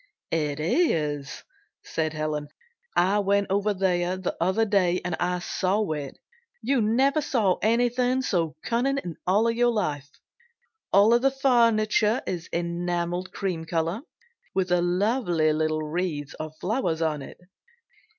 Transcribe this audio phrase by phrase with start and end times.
[0.31, 1.43] "It is,"
[1.83, 2.47] said Helen.
[2.95, 6.17] "I went over there the other day and saw it.
[6.63, 9.17] You never saw anything so cunning in
[9.55, 10.09] your life.
[10.91, 14.01] All the furniture is enameled cream color,
[14.55, 17.39] with lovely little wreaths of flowers on it.